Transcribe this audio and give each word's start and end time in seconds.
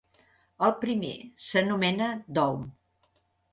El 0.67 0.73
primer 0.85 1.11
s'anomena 1.49 2.09
"doum". 2.41 2.67